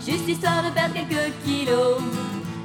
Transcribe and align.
juste 0.00 0.28
histoire 0.28 0.62
de 0.62 0.70
perdre 0.70 0.94
quelques 0.94 1.32
kilos. 1.44 2.00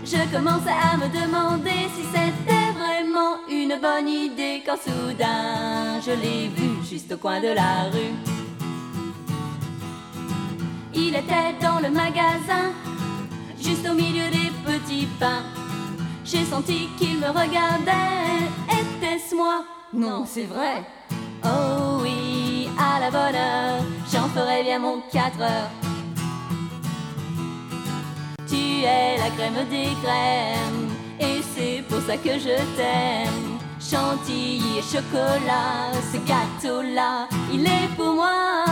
Je 0.06 0.36
commence 0.36 0.68
à 0.68 0.98
me 0.98 1.08
demander 1.08 1.90
si 1.96 2.04
c'était 2.12 2.72
vraiment 2.78 3.38
une 3.50 3.80
bonne 3.82 4.08
idée 4.08 4.62
quand 4.66 4.78
soudain 4.78 6.00
je 6.06 6.12
l'ai 6.12 6.50
vu 6.50 6.84
juste 6.84 7.12
au 7.14 7.18
coin 7.18 7.40
de 7.40 7.48
la 7.48 7.90
rue. 7.92 8.14
Il 10.94 11.16
était 11.16 11.56
dans 11.62 11.80
le 11.80 11.90
magasin, 11.90 12.72
juste 13.60 13.88
au 13.90 13.94
milieu 13.94 14.30
des 14.30 14.52
petits 14.66 15.08
pains. 15.20 15.44
J'ai 16.26 16.46
senti 16.46 16.90
qu'il 16.98 17.18
me 17.20 17.28
regardait, 17.28 18.48
était-ce 18.70 19.36
moi? 19.36 19.66
Non, 19.94 20.26
c'est 20.26 20.46
vrai. 20.46 20.84
Oh 21.44 22.00
oui, 22.02 22.70
à 22.78 23.00
la 23.00 23.12
bonne 23.12 23.36
heure, 23.36 23.84
j'en 24.12 24.28
ferai 24.30 24.64
bien 24.64 24.80
mon 24.80 25.02
4 25.12 25.42
heures 25.42 25.83
la 28.84 29.30
crème 29.36 29.66
des 29.70 29.96
crèmes. 30.04 30.90
Et 31.20 31.42
c'est 31.56 31.84
pour 31.88 32.02
ça 32.02 32.18
que 32.18 32.40
je 32.40 32.56
t'aime. 32.76 33.60
Chantilly 33.80 34.80
et 34.80 34.82
chocolat, 34.82 35.92
ce 36.12 36.18
gâteau-là, 36.18 37.28
il 37.54 37.66
est 37.66 37.90
pour 37.96 38.14
moi. 38.16 38.66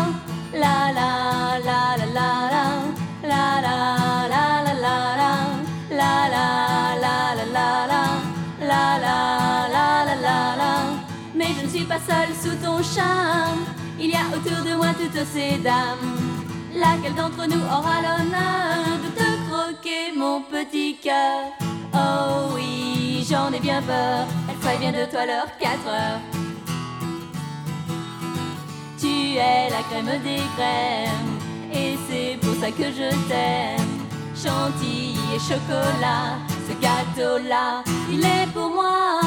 La 0.53 0.91
la 0.97 1.59
la 1.67 1.97
la 1.97 2.07
la 2.17 2.29
la. 2.53 2.65
La 3.23 3.61
la 3.61 3.77
la 4.33 4.45
la 4.65 4.73
la 4.85 4.97
la. 5.21 5.31
La 5.91 6.13
la 6.33 6.47
la 7.03 7.17
la 7.35 7.55
la 7.55 7.87
la. 7.91 8.03
La 8.61 8.97
la 9.05 9.17
la 9.75 10.05
la 10.05 10.15
la 10.15 10.55
la. 10.61 10.73
Mais 11.35 11.49
je 11.59 11.65
ne 11.65 11.69
suis 11.69 11.85
pas 11.85 11.99
seule 11.99 12.33
sous 12.41 12.57
ton 12.63 12.81
charme. 12.83 13.65
Il 13.99 14.09
y 14.09 14.15
a 14.15 14.25
autour 14.35 14.63
de 14.65 14.75
moi 14.75 14.87
toutes 14.99 15.25
ces 15.33 15.57
dames. 15.57 16.17
Laquelle 16.73 17.15
d'entre 17.15 17.47
nous 17.47 17.63
aura 17.65 18.01
l'honneur 18.01 18.97
de 19.03 19.09
te 19.19 19.40
mon 20.17 20.41
petit 20.41 20.97
cœur 20.97 21.51
Oh 21.93 22.53
oui, 22.55 23.25
j'en 23.29 23.51
ai 23.51 23.59
bien 23.59 23.81
peur 23.81 24.27
Elle 24.49 24.55
ferait 24.57 24.77
bien 24.77 24.91
de 24.91 25.09
toi 25.09 25.25
l'heure 25.25 25.47
4 25.59 25.87
heures 25.87 26.19
tu 29.01 29.37
es 29.37 29.67
la 29.71 29.81
crème 29.89 30.21
des 30.23 30.43
crèmes 30.55 31.39
et 31.73 31.97
c'est 32.07 32.37
pour 32.39 32.53
ça 32.61 32.69
que 32.69 32.83
je 32.83 33.09
t'aime. 33.27 33.87
Chantilly 34.35 35.17
et 35.33 35.39
chocolat, 35.39 36.37
ce 36.67 36.73
gâteau-là, 36.79 37.83
il 38.11 38.19
est 38.19 38.47
pour 38.53 38.69
moi. 38.69 39.21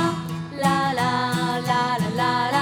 La 0.52 0.92
la 0.94 1.60
la 1.68 1.98
la 2.16 2.52
la 2.52 2.53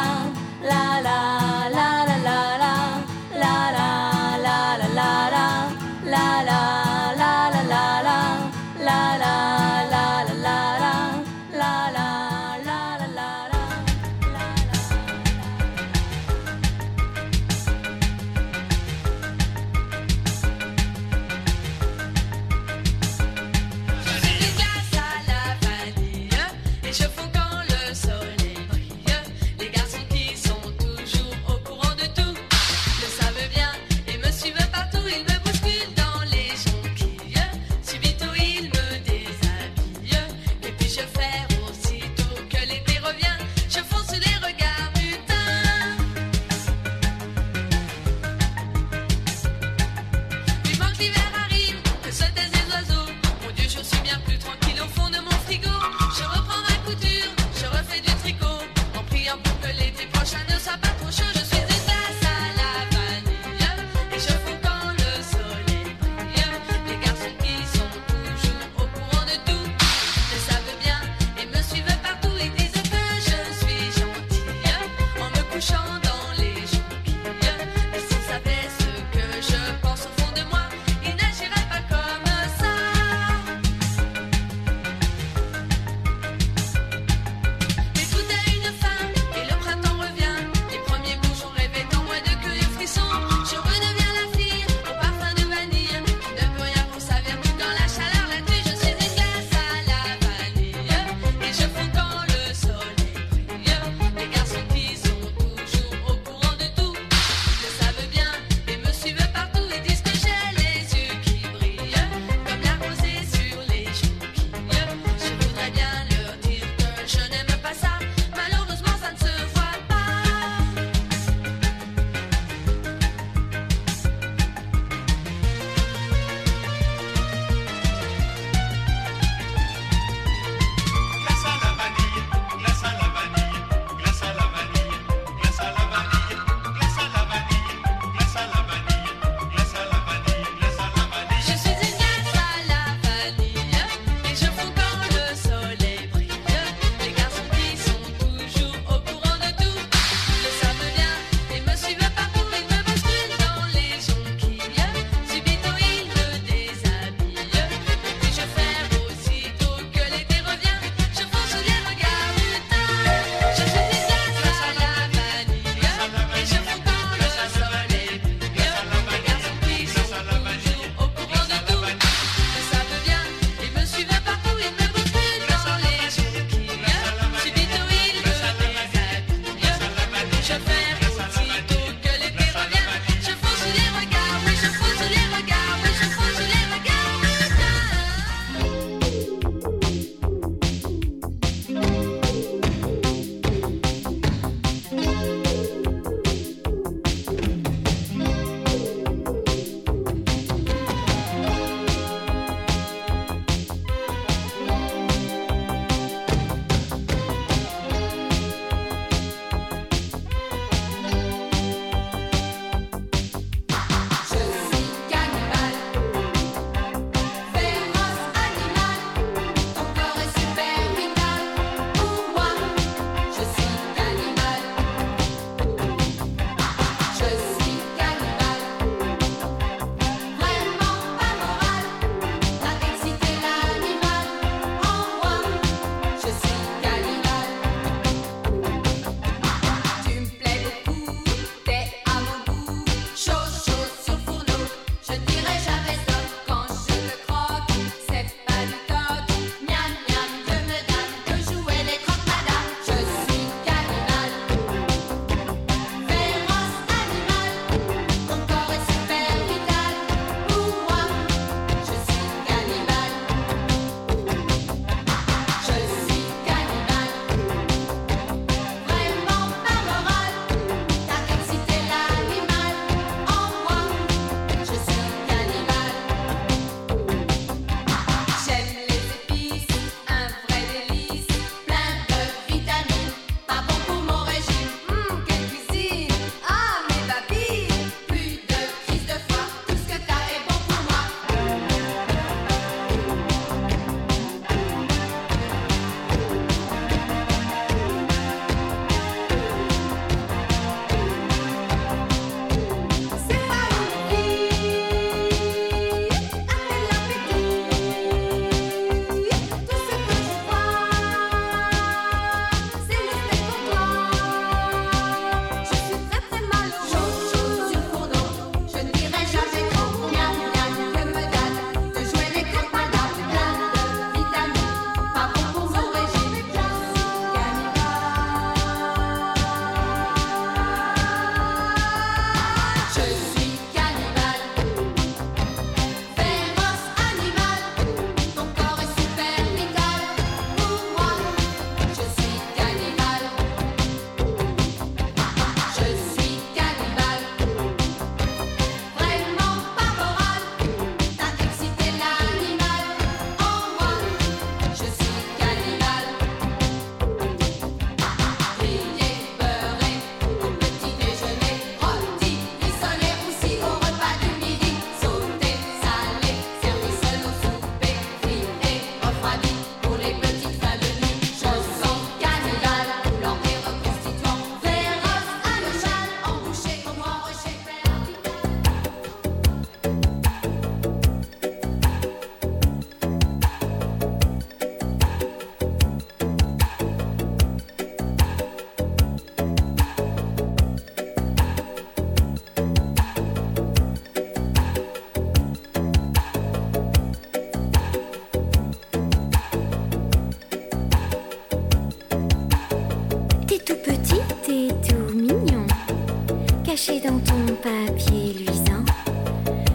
dans 407.02 407.19
ton 407.19 407.54
papier 407.62 408.32
luisant. 408.34 408.84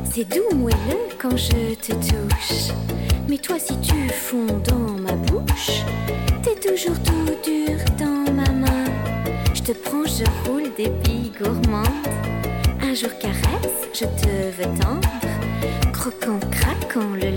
C'est 0.03 0.23
doux, 0.29 0.55
moelleux 0.55 1.09
quand 1.19 1.35
je 1.35 1.75
te 1.75 1.93
touche. 1.93 2.73
Mais 3.27 3.37
toi, 3.37 3.57
si 3.59 3.79
tu 3.81 4.09
fonds 4.09 4.61
dans 4.63 4.99
ma 5.01 5.13
bouche, 5.13 5.81
t'es 6.43 6.55
toujours 6.55 6.97
tout 7.03 7.25
dur 7.43 7.77
dans 7.99 8.31
ma 8.31 8.49
main. 8.49 8.85
Je 9.53 9.61
te 9.61 9.71
prends, 9.73 10.05
je 10.05 10.23
roule 10.47 10.71
des 10.77 10.89
billes 10.89 11.31
gourmandes. 11.37 11.87
Un 12.81 12.93
jour 12.93 13.11
caresse, 13.19 13.87
je 13.93 14.05
te 14.05 14.29
veux 14.57 14.79
tendre. 14.79 15.09
Croquant, 15.91 16.39
craquant 16.51 17.13
le 17.13 17.36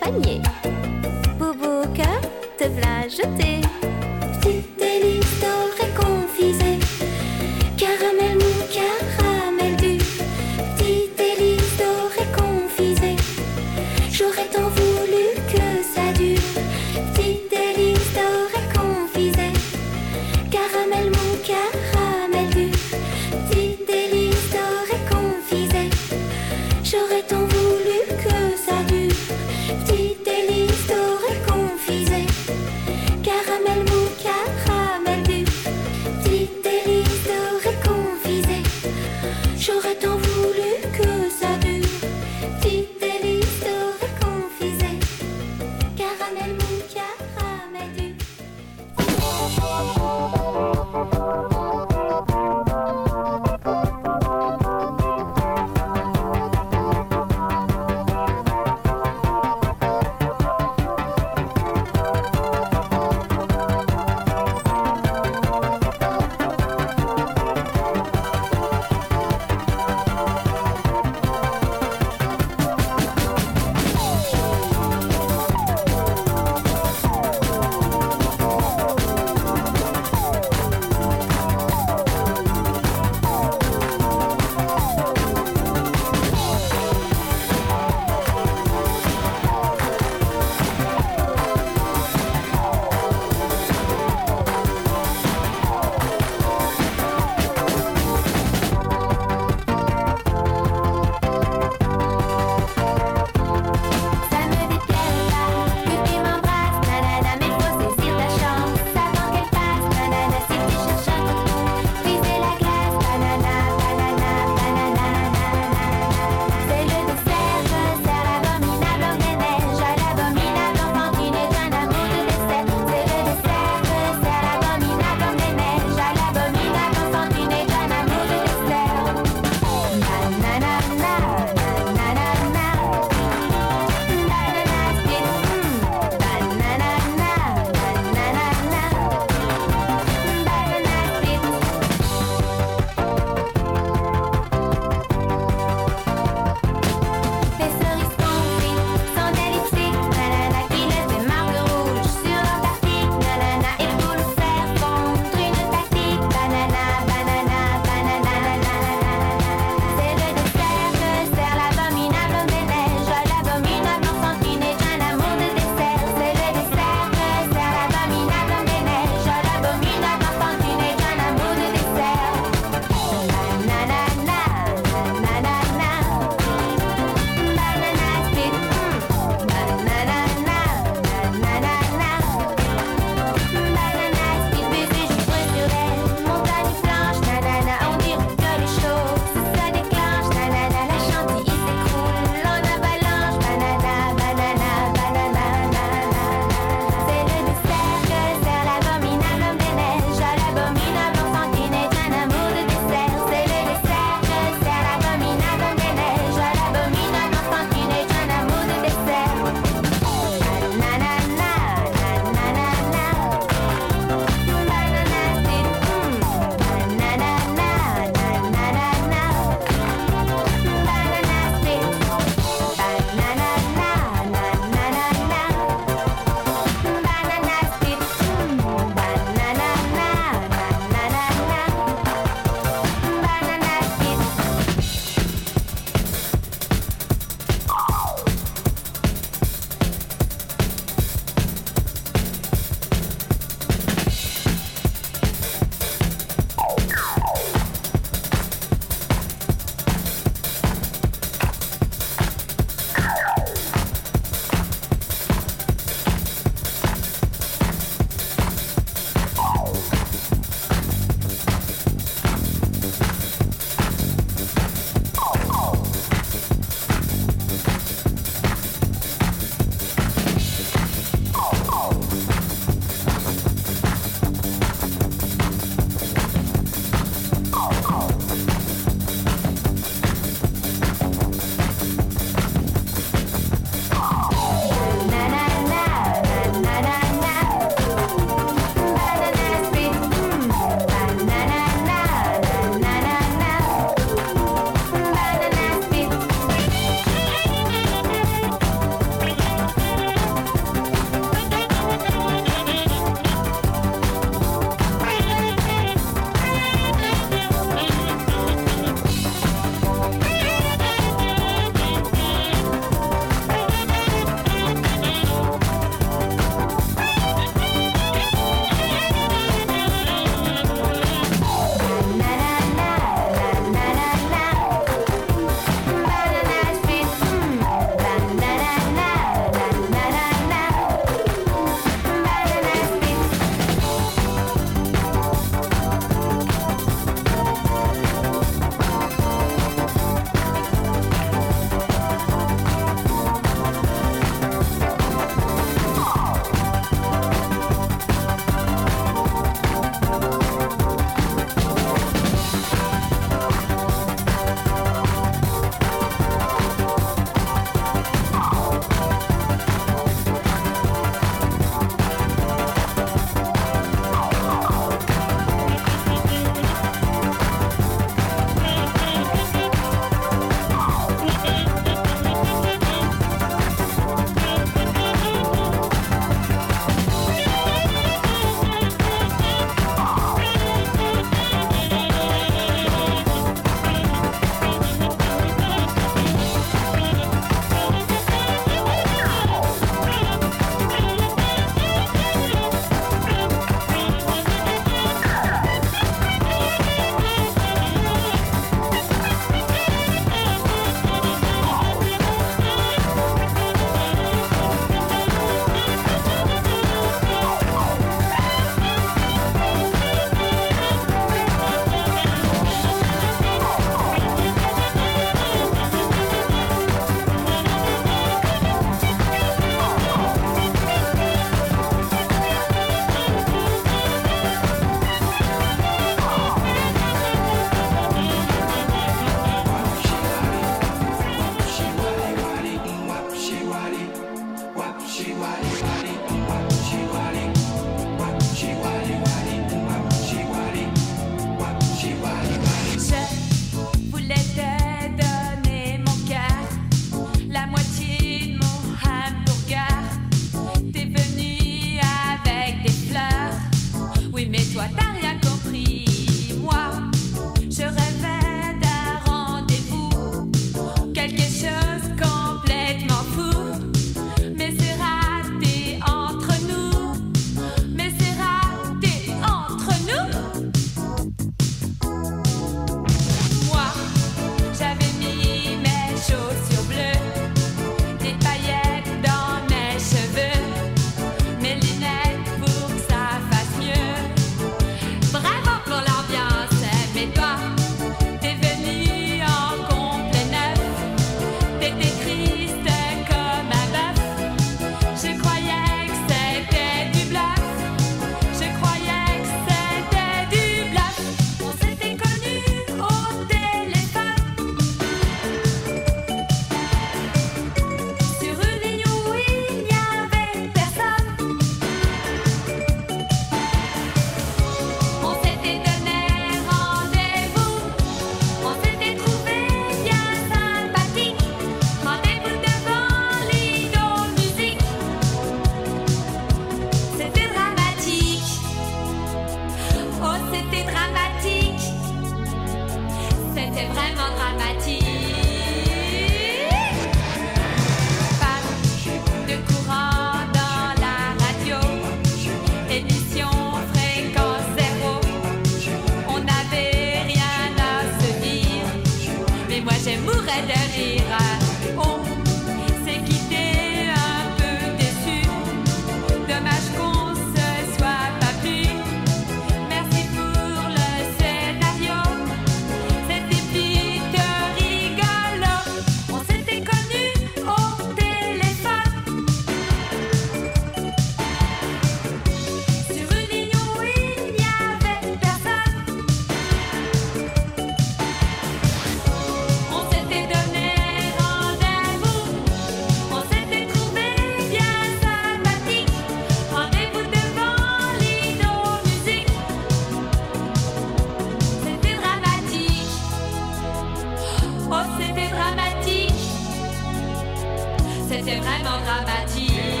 vraiment 598.71 599.01
dramatique. 599.03 600.00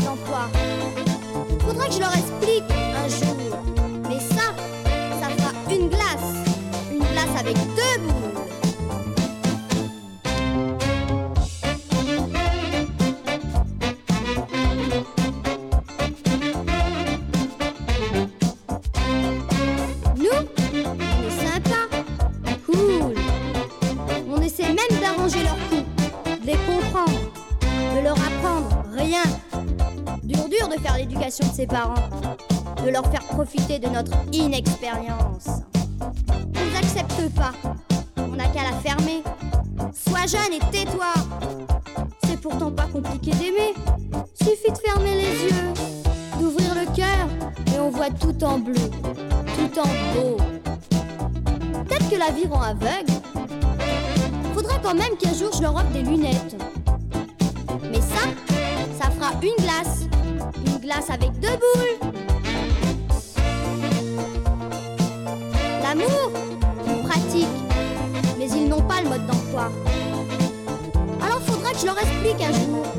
mode. 0.00 0.22
Faudra 1.60 1.86
que 1.86 1.92
je 1.92 2.00
leur 2.00 2.12
explique 2.14 2.64
un 2.96 3.08
jour. 3.08 3.31
De 31.72 32.90
leur 32.90 33.06
faire 33.06 33.24
profiter 33.28 33.78
de 33.78 33.88
notre 33.88 34.12
inexpérience. 34.30 35.62
Ils 36.54 36.72
n'acceptent 36.74 37.34
pas. 37.34 37.52
On 38.18 38.36
n'a 38.36 38.46
qu'à 38.48 38.64
la 38.64 38.76
fermer. 38.82 39.22
Sois 39.92 40.26
jeune 40.26 40.52
et 40.52 40.70
tais-toi. 40.70 41.14
C'est 42.26 42.38
pourtant 42.38 42.70
pas 42.70 42.86
compliqué 42.92 43.30
d'aimer. 43.30 43.72
Suffit 44.34 44.70
de 44.70 44.78
fermer 44.78 45.14
les 45.14 45.44
yeux, 45.44 45.72
d'ouvrir 46.38 46.74
le 46.74 46.94
cœur 46.94 47.28
et 47.74 47.80
on 47.80 47.88
voit 47.88 48.10
tout 48.10 48.44
en 48.44 48.58
bleu, 48.58 48.90
tout 49.56 49.78
en 49.78 50.14
beau. 50.14 50.36
Peut-être 51.88 52.10
que 52.10 52.16
la 52.16 52.32
vie 52.32 52.46
rend 52.50 52.60
aveugle. 52.60 53.12
Faudrait 54.52 54.80
quand 54.82 54.94
même 54.94 55.16
qu'un 55.18 55.32
jour 55.32 55.50
je 55.54 55.62
leur 55.62 55.74
offre 55.74 55.90
des 55.92 56.02
lunettes. 56.02 56.54
Mais 57.90 58.00
ça, 58.00 58.28
ça 59.00 59.10
fera 59.10 59.32
une 59.42 59.64
glace. 59.64 60.11
Glace 60.82 61.10
avec 61.10 61.30
deux 61.38 61.48
boules. 61.48 62.10
L'amour, 65.80 66.32
ils 66.84 67.08
pratiquent, 67.08 67.46
mais 68.36 68.50
ils 68.50 68.68
n'ont 68.68 68.82
pas 68.82 69.00
le 69.00 69.10
mode 69.10 69.24
d'emploi. 69.28 69.70
Alors 71.24 71.40
faudra 71.42 71.70
que 71.70 71.78
je 71.78 71.86
leur 71.86 71.96
explique 71.98 72.42
un 72.42 72.52
jour. 72.52 72.91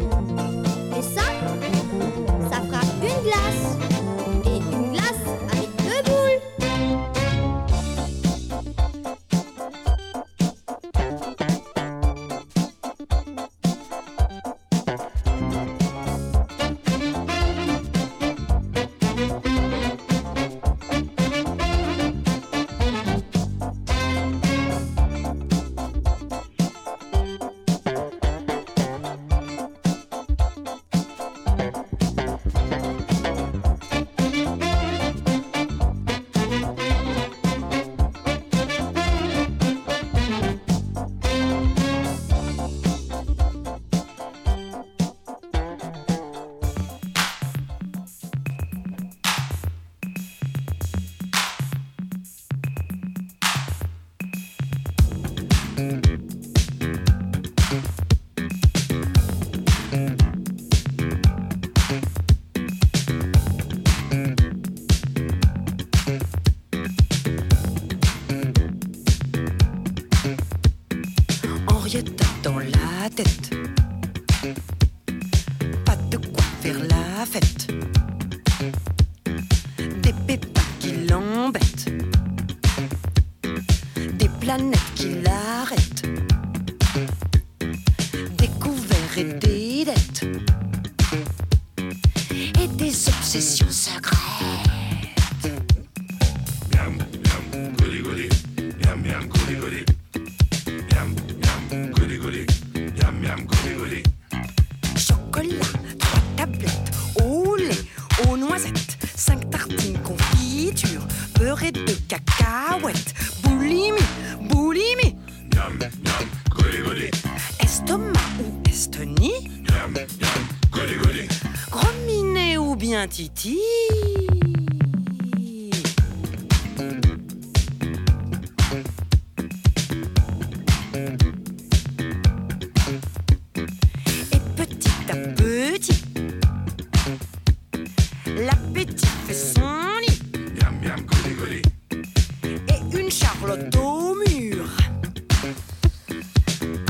dos 143.69 144.11
au 144.11 144.15
mur. 144.15 144.65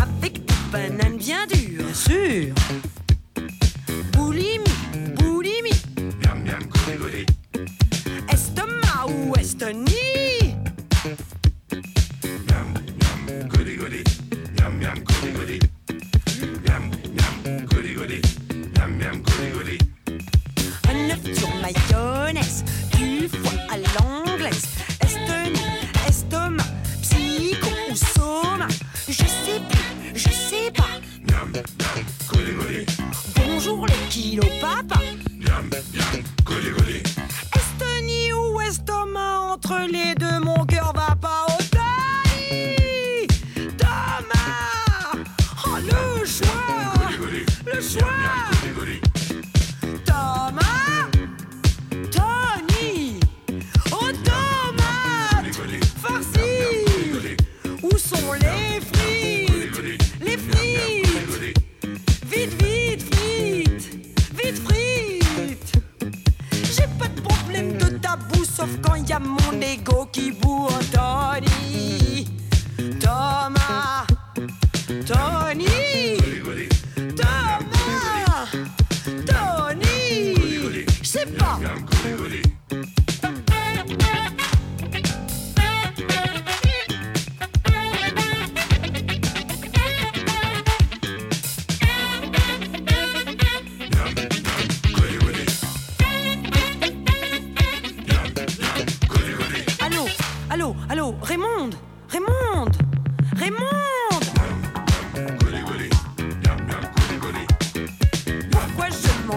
Avec 0.02 0.34
des 0.46 0.54
bananes 0.72 1.18
bien 1.18 1.46
dures. 1.48 1.84
Bien 1.84 1.94
sûr. 1.94 2.54
Boulimi, 4.14 4.74
boulimi. 5.18 5.72
Miam, 6.22 6.44
miam, 6.44 6.64
goûté, 6.64 6.98
goûté. 6.98 7.26
Estomac 8.32 9.08
ou 9.08 9.36
estonie. 9.40 10.56
Miam, 12.48 12.74
miam, 13.00 13.48
goûté. 13.50 14.04
Miam, 14.58 14.78
miam, 14.78 15.00
goûté. 15.00 15.60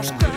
Let's 0.09 0.23
go. 0.23 0.36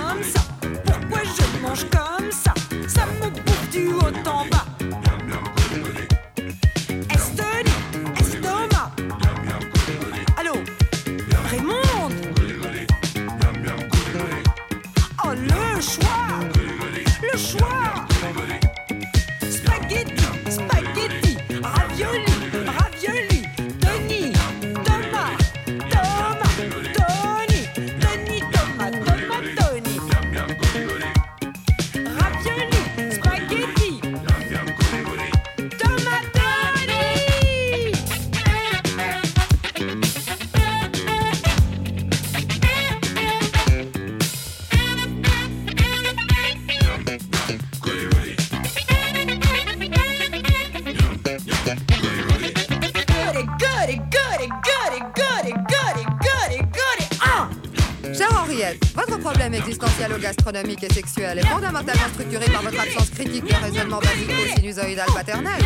Et 60.68 60.94
sexuel 60.94 61.40
est 61.40 61.46
fondamentalement 61.46 62.08
structuré 62.14 62.46
par 62.52 62.62
votre 62.62 62.80
absence 62.80 63.10
critique 63.12 63.46
de 63.46 63.54
raisonnement 63.54 64.00
basico-sinusoïdal 64.00 65.08
paternel. 65.14 65.62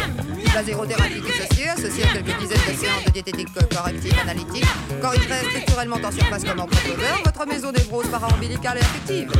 La 0.53 0.63
zérothérapie 0.63 1.19
dissociée, 1.19 1.69
associée 1.69 2.03
à 2.03 2.13
quelques 2.13 2.37
dizaines 2.39 2.73
de 2.73 2.79
séances 2.79 3.05
de 3.05 3.11
diététique 3.11 3.47
corrective 3.73 4.13
analytique, 4.21 4.65
corrigerait 5.01 5.45
structurellement 5.49 5.95
en 5.95 6.11
surface 6.11 6.43
comme 6.43 6.59
en 6.59 6.67
profondeur 6.67 7.21
votre 7.25 7.47
maison 7.47 7.71
névrose 7.71 8.05
para-ombilicale 8.07 8.77
et 8.77 8.81
affective. 8.81 9.31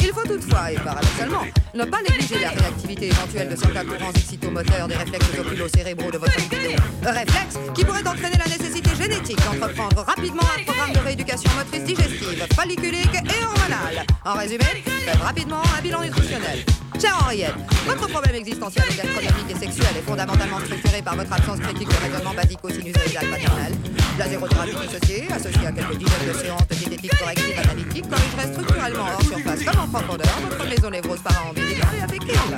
Il 0.00 0.12
faut 0.12 0.26
toutefois, 0.26 0.72
et 0.72 0.74
paradoxalement, 0.74 1.44
ne 1.72 1.84
pas 1.84 2.02
négliger 2.02 2.40
la 2.40 2.48
réactivité 2.48 3.06
éventuelle 3.06 3.48
de 3.48 3.54
certains 3.54 3.84
courants 3.84 4.10
excitomoteurs 4.10 4.88
des 4.88 4.96
réflexes 4.96 5.38
oculo-cérébraux 5.38 6.10
de 6.10 6.18
votre 6.18 6.36
libido. 6.36 6.82
Réflexes 7.04 7.58
qui 7.72 7.84
pourraient 7.84 8.08
entraîner 8.08 8.36
la 8.36 8.46
nécessité 8.46 8.90
génétique 8.96 9.38
d'entreprendre 9.44 10.04
rapidement 10.04 10.42
un 10.58 10.64
programme 10.64 10.92
de 10.92 10.98
rééducation 10.98 11.50
motrice 11.56 11.84
digestive, 11.84 12.44
folliculique 12.56 13.14
et 13.14 13.44
hormonale. 13.44 14.04
En 14.24 14.34
résumé, 14.34 14.64
faites 14.84 15.22
rapidement 15.22 15.62
un 15.78 15.80
bilan 15.80 16.02
nutritionnel. 16.02 16.64
Chère 17.00 17.18
Henriette, 17.22 17.54
votre 17.86 18.08
problème 18.08 18.34
existentiel 18.34 18.84
gastronomique 18.88 19.50
et 19.50 19.58
sexuel 19.58 19.96
est 19.96 20.02
fondamentalement 20.02 20.58
structuré 20.60 21.02
par 21.02 21.16
votre 21.16 21.32
absence 21.32 21.60
critique 21.60 21.88
de 21.88 21.94
raisonnement 21.94 22.34
basico-sinusoïdal 22.34 23.26
paternel. 23.30 23.72
La 24.18 24.28
zérothérapie 24.28 24.76
dissociée, 24.86 25.28
associée 25.32 25.66
à 25.66 25.72
quelques 25.72 25.96
dizaines 25.96 26.28
de 26.28 26.38
séances 26.38 26.68
de 26.68 26.74
diététique 26.74 27.18
corrective 27.18 27.58
analytique, 27.58 28.08
corrigerait 28.08 28.52
structurellement 28.52 29.06
hors 29.14 29.22
surface 29.22 29.64
comme 29.64 29.80
en 29.80 29.88
profondeur 29.88 30.34
votre 30.48 30.68
maison 30.68 30.90
névrose 30.90 31.20
para-ombilicale 31.20 31.94
et 31.98 32.02
affective. 32.02 32.56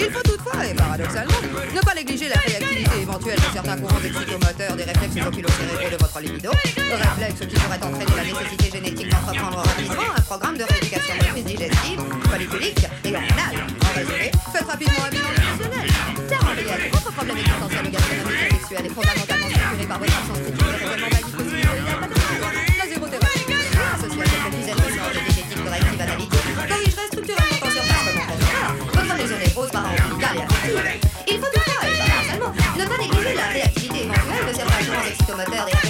Il 0.00 0.10
faut 0.10 0.22
toutefois, 0.22 0.66
et 0.66 0.74
paradoxalement, 0.74 1.40
ne 1.74 1.80
pas 1.80 1.94
négliger 1.94 2.28
la 2.28 2.36
réactivité 2.36 3.00
éventuelle 3.02 3.38
de 3.38 3.52
certains 3.52 3.76
courants 3.76 4.02
excitomoteurs 4.04 4.76
des 4.76 4.84
réflexes 4.84 5.26
oculocérébraux 5.26 5.90
de 5.90 5.96
votre 6.14 6.26
libido, 6.26 6.50
réflexes 6.50 7.40
qui 7.40 7.56
pourraient 7.56 7.82
entraîner 7.82 8.16
la 8.16 8.24
nécessité 8.24 8.70
génétique 8.70 9.08
d'entreprendre 9.10 9.58
rapidement 9.58 10.14
un 10.16 10.20
programme 10.22 10.56
de 10.56 10.64
rééducation 10.64 11.14
motrice 11.16 11.44
digestive, 11.44 12.00
folliculique 12.30 12.86
et 13.04 13.14
hormonale. 13.14 13.66
En 13.82 13.98
résumé, 13.98 14.30
faites 14.52 14.66
rapidement 14.66 15.04
un 15.06 15.10
bilan 15.10 15.30
nutritionnel. 15.34 15.88
Car 16.28 16.44
Henriette, 16.44 16.92
votre 16.92 17.12
problème 17.12 17.38
existentiel 17.38 17.90
gastronomique 17.90 18.46
et 18.46 18.54
sexuel 18.54 18.86
est 18.86 18.94
fondamentalement 18.94 19.48
structuré 19.50 19.86
par 19.86 19.98
votre 19.98 20.14
absence 20.14 20.38
critique 20.38 20.62
de 20.62 20.78
raisonnement 20.78 21.10
basico-sinusoïdal 21.10 21.98
paternel. 21.98 22.54
La 22.78 22.86
zérothérapie 22.86 23.54
associée 23.94 24.22
à 24.22 24.28
quelques 24.30 24.54
dizaines 24.54 24.82
de 24.86 24.90
séances 24.94 25.14
de 25.14 25.22
diététique 25.24 25.62
corrective 25.66 26.00
analytique 26.00 26.46
corrigerait 26.54 27.10
structurellement 27.10 27.58
en 27.58 27.70
surface 27.74 28.04
comme 28.06 28.22
en 28.22 28.26
profondeur 28.30 28.70
votre 28.94 29.14
maison 29.18 29.38
névrose 29.42 29.70
para-ombilicale 29.74 30.36
et 30.38 30.44
affective. 30.46 30.78
Il 31.26 31.38
faut 31.42 31.50
toutefois, 31.50 31.82
et 31.90 31.98
paradoxalement, 31.98 32.52
ne 32.54 32.84
pas 32.86 32.98
négliger 33.02 33.34
la 33.34 33.48
réactivité 33.50 33.98
éventuelle 34.06 34.46
de 34.46 34.54
certains 34.54 34.82
courants 34.86 35.08
excitomoteurs 35.10 35.66
des 35.66 35.83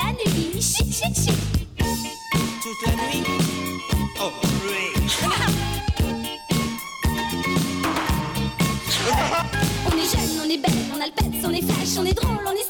la 0.00 0.12
nuit. 0.12 0.60
Chic, 0.60 0.92
chic, 0.92 1.14
chic. 1.14 1.34
Toute 2.62 2.86
la 2.86 2.92
nuit. 2.92 3.22
Oh, 4.20 4.30
great. 4.66 4.96
On 9.86 9.96
est 9.96 10.10
jeune, 10.10 10.40
on 10.44 10.48
est 10.48 10.58
belle, 10.58 10.72
on 10.94 11.00
a 11.00 11.06
le 11.06 11.12
pète, 11.12 11.44
on 11.44 11.50
est 11.50 11.62
flash, 11.62 11.98
on 11.98 12.04
est 12.04 12.14
drôle, 12.14 12.38
on 12.46 12.52
est 12.52 12.69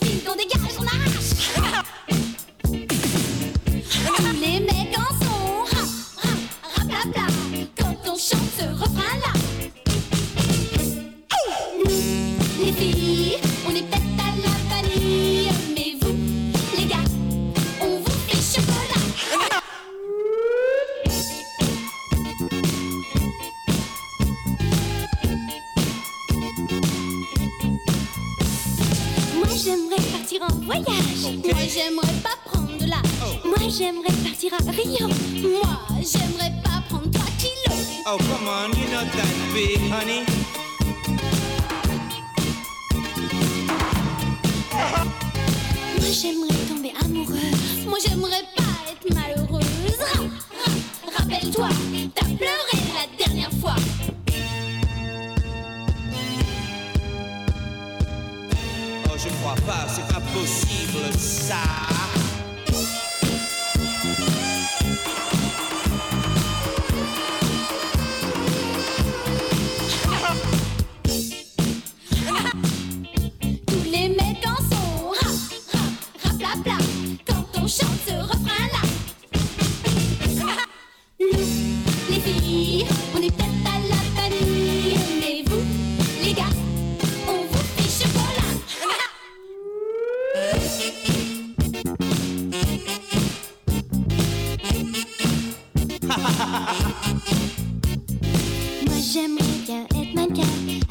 Moi 98.86 98.96
j'aimerais 99.12 99.58
bien 99.64 99.84
être 99.84 100.14
mannequin, 100.14 100.42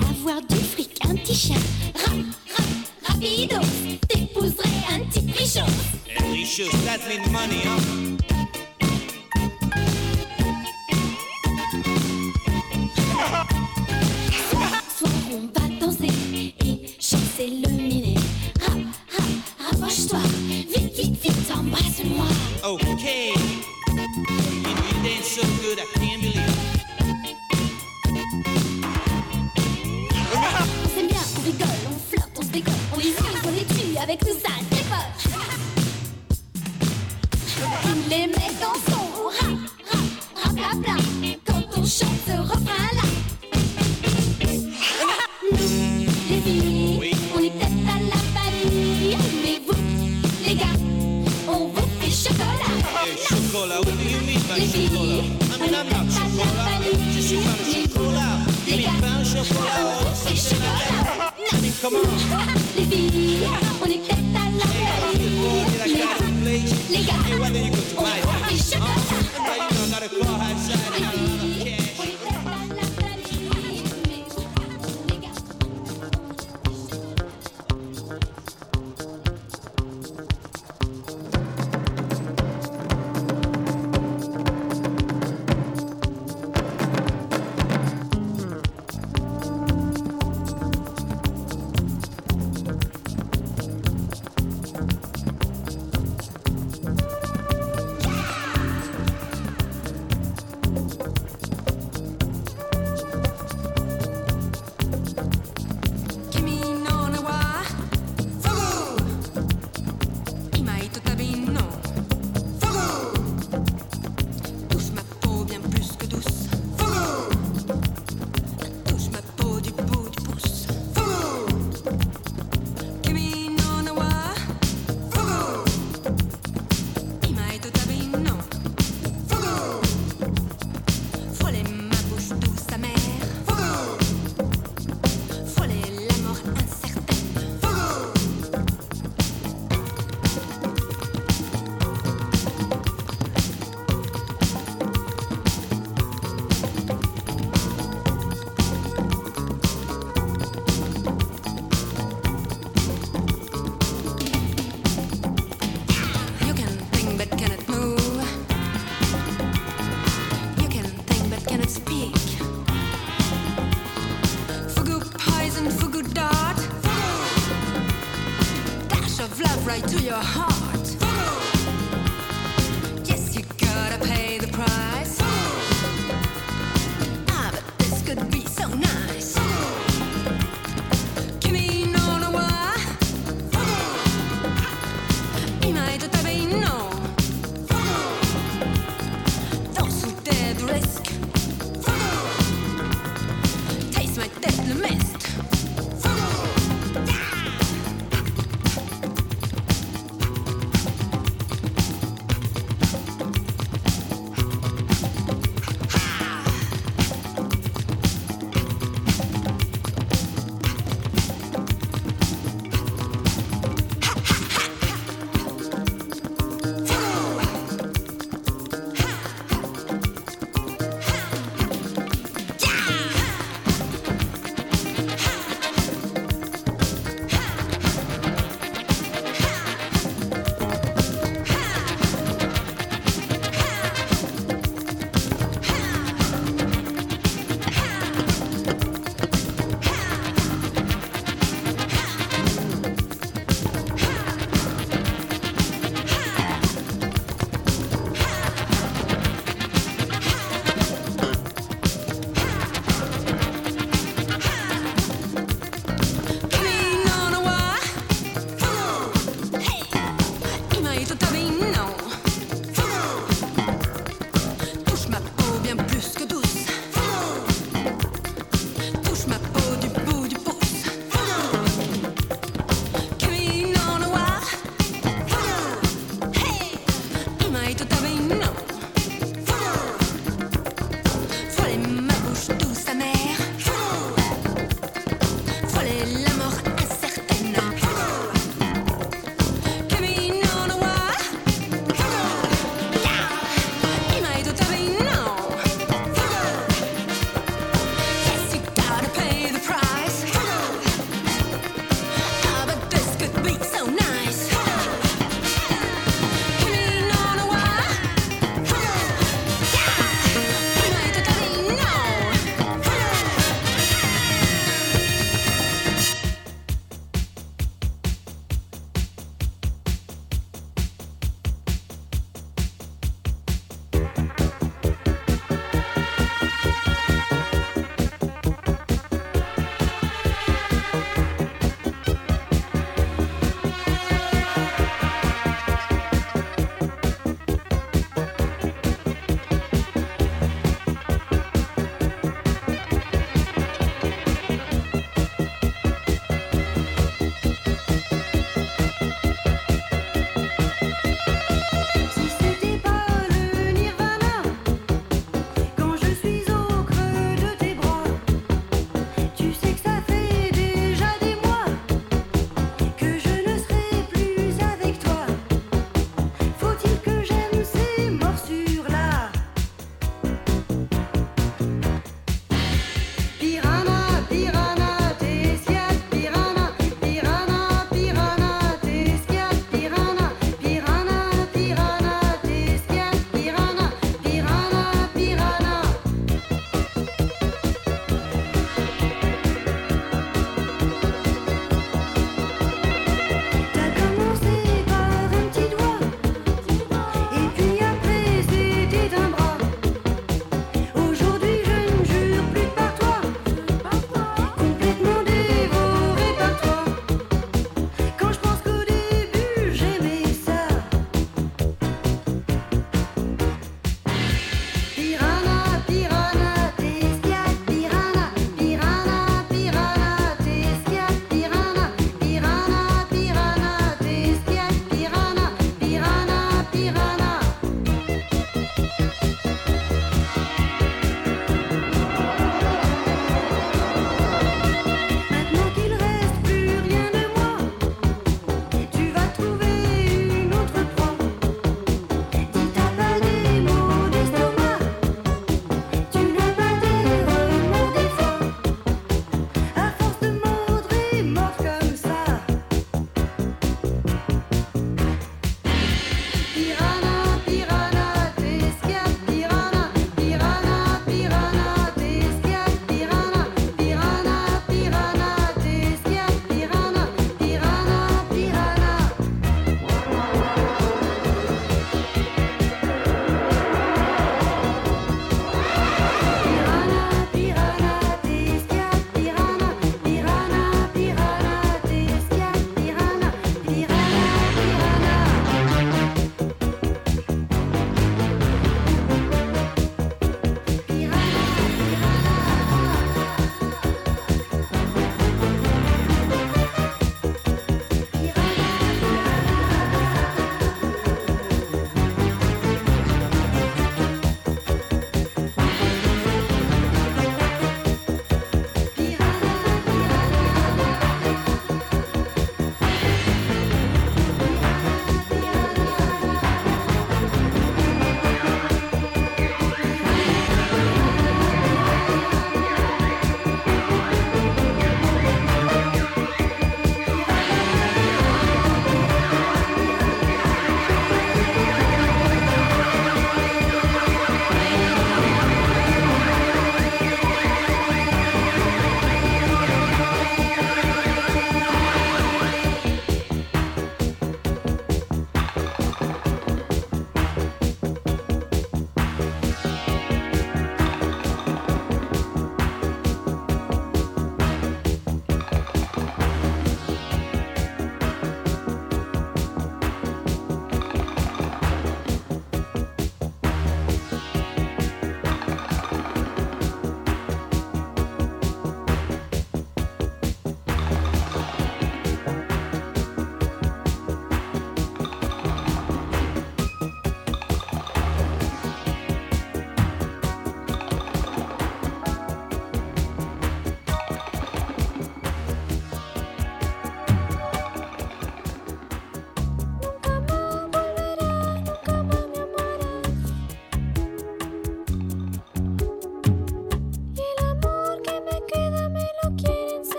avoir 0.00 0.40
du 0.42 0.56
fric, 0.56 0.90
un 1.04 1.16
petit 1.16 1.34
chat, 1.34 1.54
rap, 1.94 2.14
rap, 2.56 2.66
rapido, 3.02 3.56
t'épouserais 4.08 4.84
un 4.92 5.00
petit 5.00 5.22
mean 7.08 7.32
money? 7.32 8.17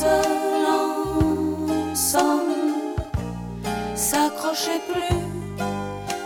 seuls 0.00 0.66
ensemble 1.92 2.62
s'accrochaient 3.94 4.82
plus 4.90 5.20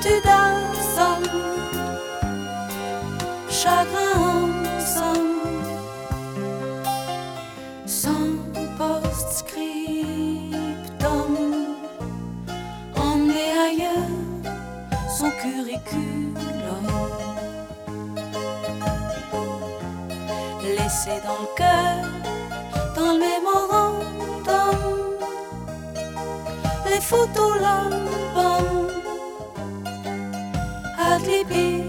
tu 0.02 0.12
danses 0.24 0.98
chagrin 3.48 4.50
ensemble. 4.76 5.68
Sans 7.86 8.28
post-scriptum. 8.78 11.32
Emmené 12.96 13.46
ailleurs 13.68 14.16
son 15.18 15.30
curriculum. 15.42 16.86
Laissé 20.76 21.14
dans 21.26 21.40
le 21.44 21.50
cœur 21.60 22.00
dans 22.96 23.12
le 23.12 23.18
mémorandum. 23.26 24.80
Les 26.90 27.00
photos 27.00 27.54
là 27.60 27.76
bas. 28.34 28.49
LTP. 31.20 31.79